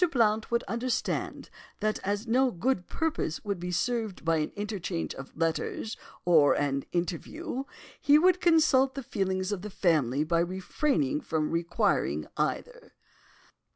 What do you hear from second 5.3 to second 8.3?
letters or an interview, he